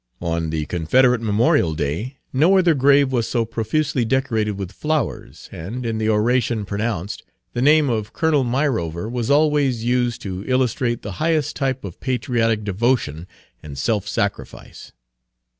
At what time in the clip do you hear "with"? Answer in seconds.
4.53-4.71